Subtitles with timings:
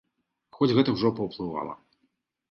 [0.55, 1.73] Хоць гэта ўжо паўплывала.